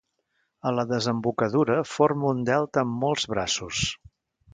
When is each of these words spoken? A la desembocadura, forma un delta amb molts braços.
A 0.69 0.69
la 0.77 0.85
desembocadura, 0.91 1.75
forma 1.91 2.31
un 2.37 2.41
delta 2.47 2.83
amb 2.85 2.97
molts 3.05 3.29
braços. 3.35 3.83